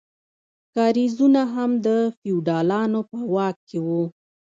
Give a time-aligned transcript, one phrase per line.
[0.73, 4.03] کاریزونه هم د فیوډالانو په واک کې وو.